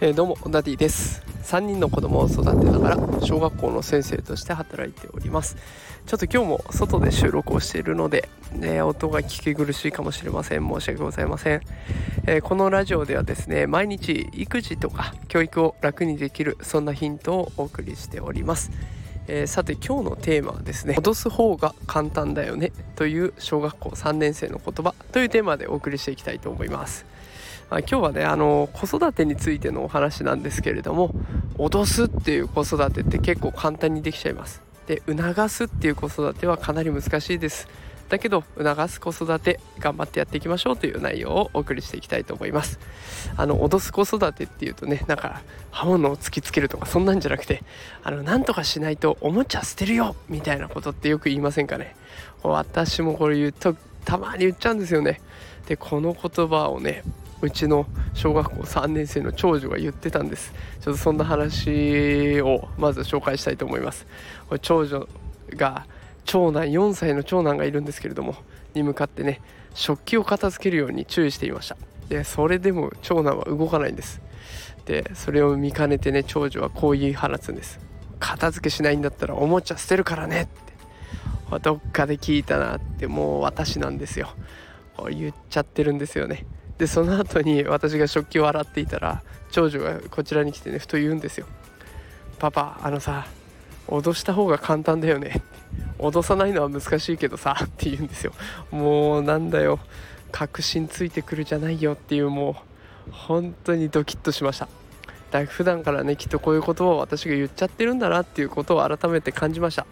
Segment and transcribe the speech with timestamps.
[0.00, 1.22] えー、どうもダディです。
[1.42, 5.56] 3人の子供を育てながら小学校の先生として働いております。
[6.06, 10.68] ちょっと今日も外で収録をしているので、ね、音が聞き苦しいかもしれません。
[10.68, 11.62] 申し訳ございません、
[12.26, 18.70] えー、このラジオではですね毎日育児とか教育を楽にできるそんなヒントをお送りしております。
[19.28, 27.04] えー、さて今日のテーマはですね脅す方が簡単だよねという小学校3年生の言葉というテーマでお送りしていきたいと思います。
[27.70, 31.14] あ今日はねあの子育てについてのお話なんですけれども
[31.58, 34.62] 脅すっていう子育てって結構簡単にできちゃいます。
[34.86, 37.68] で促すっていう子育てはかなり難しいです。
[38.08, 42.78] だけど促す子育て頑張ってやっていきましょうという内容をお送りしていきたいと思います。
[43.36, 47.62] あの脅す子育てっていうとねなんか刃物を突きつけるとかそんなんじゃなくて
[48.02, 51.96] あの何とかしないとおもちゃ捨てるよみたいなことってよく言いませんかね。
[52.42, 55.20] 私もこれ言うとたまに言っちゃうんですよね。
[55.66, 57.02] でこの言葉をね
[57.40, 60.52] うちの小学校3年生の長女が言ってたんです。
[60.80, 64.06] ちょっとそんな話をまず紹介したいと思います。
[64.48, 65.06] これ長女
[65.50, 65.86] が
[66.28, 68.36] 長男4歳の長男がいるんですけれども
[68.74, 69.40] に向かってね
[69.74, 71.76] 食器を片付けるように注意していました。
[72.10, 74.20] でそれでも長男は動かないんです。
[74.84, 77.80] でそれを見かねてね長女はこう言い放つんです。
[78.20, 80.46] 片付けしないんだったらおもちゃ捨てるからねっ
[81.50, 81.58] て。
[81.60, 84.28] どっかで聞いたなってもう私なんですよ。
[85.10, 86.44] 言っちゃってるんですよね。
[86.76, 91.46] でその後に私が食器を洗っていたら長女がこちらに来てねふと言うんですよ
[92.38, 93.26] 「パパあのさ
[93.88, 95.42] 脅した方が簡単だよね」
[95.98, 98.32] 脅さないのは難しいけどさって言うんですよ。
[98.70, 99.80] もうなんだよ。
[100.30, 102.56] 確信ついてくるじゃないよっていうも
[103.08, 104.68] う本当にドキッとしました。
[105.30, 109.86] だ普段からねきっとこういう言葉を私が言っちゃってるんだなっていうことを改めて感じました。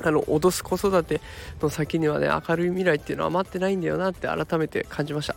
[0.00, 1.20] あの脅す子育て
[1.60, 5.34] の先にはね明るい未来っていうのは待ってないんだよなって改めて感じました。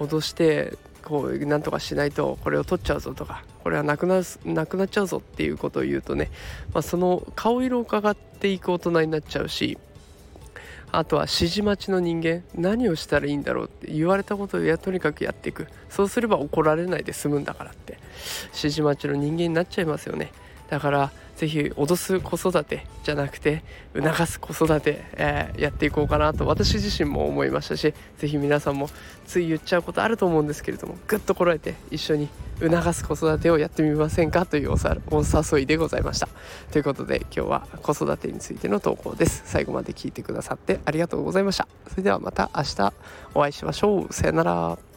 [0.00, 6.30] 脅してこうなんとかしないとこれを取っちゃうぞとかこれはなくななくなっちゃうぞっていうことを言うとね、
[6.72, 9.78] まあ、その顔色を伺っていく大人になっちゃうし
[10.92, 15.66] あとは指示待ちの人間何をしたらいいんだろうって言われたことをやとにかくやっていく。
[15.88, 17.98] そうすれば怒られないで済むんだからって
[18.48, 20.32] 指示待ちの人間になっちゃいますよね。
[20.68, 23.64] だからぜひ脅す子育てじゃなくて
[23.96, 28.88] 促す子育て、えー、やっていこうかなと私自身も思いましたしぜひ皆さんも
[29.26, 32.28] つい言っちゃうことあると思うんですけれどもぐっとこらえて一緒に
[32.60, 34.74] 促す子育てをやってみませんかという
[35.10, 36.28] お誘いでございました。
[36.70, 39.42] ということで今日は子育てについての投稿です。
[39.44, 41.66] 最後まで聞いてくださってありがとうございました。
[41.88, 42.92] それではまた明日
[43.34, 44.12] お会いしましょう。
[44.12, 44.91] さよなら。